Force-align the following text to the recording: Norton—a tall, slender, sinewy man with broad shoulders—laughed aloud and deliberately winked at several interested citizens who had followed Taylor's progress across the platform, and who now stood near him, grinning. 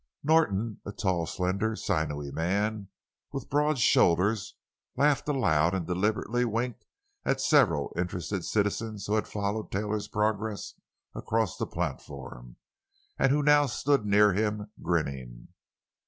Norton—a 0.23 0.91
tall, 0.93 1.27
slender, 1.27 1.75
sinewy 1.75 2.31
man 2.31 2.87
with 3.31 3.51
broad 3.51 3.77
shoulders—laughed 3.77 5.29
aloud 5.29 5.75
and 5.75 5.85
deliberately 5.85 6.43
winked 6.43 6.85
at 7.23 7.39
several 7.39 7.93
interested 7.95 8.43
citizens 8.43 9.05
who 9.05 9.13
had 9.13 9.27
followed 9.27 9.71
Taylor's 9.71 10.07
progress 10.07 10.73
across 11.13 11.55
the 11.55 11.67
platform, 11.67 12.55
and 13.19 13.31
who 13.31 13.43
now 13.43 13.67
stood 13.67 14.03
near 14.03 14.33
him, 14.33 14.71
grinning. 14.81 15.49